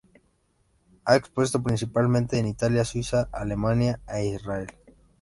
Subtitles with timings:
[1.05, 4.71] Ha expuesto principalmente en Italia, Suiza, Alemania e Israel.